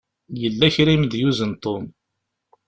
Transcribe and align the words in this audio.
Yella 0.41 0.67
kra 0.75 0.91
i 0.95 0.97
m-d-yuzen 1.01 1.51
Tom. 1.63 1.85